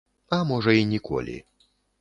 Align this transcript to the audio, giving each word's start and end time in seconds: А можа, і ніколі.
А 0.37 0.39
можа, 0.51 0.75
і 0.79 0.89
ніколі. 0.95 1.37